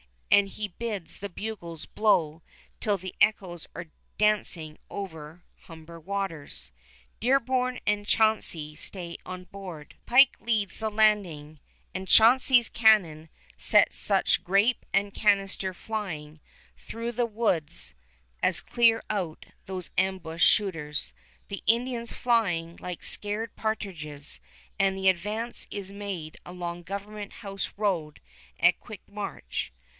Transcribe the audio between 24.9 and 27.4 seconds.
the advance is made along Government